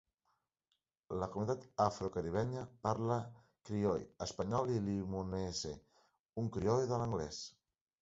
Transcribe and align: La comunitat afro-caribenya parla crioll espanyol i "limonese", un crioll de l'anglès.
La 1.23 1.27
comunitat 1.35 1.67
afro-caribenya 1.85 2.65
parla 2.89 3.19
crioll 3.69 4.03
espanyol 4.29 4.75
i 4.79 4.81
"limonese", 4.89 5.79
un 6.45 6.53
crioll 6.59 6.87
de 6.95 7.05
l'anglès. 7.05 7.49